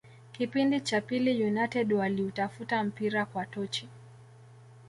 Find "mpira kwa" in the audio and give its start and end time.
2.83-3.45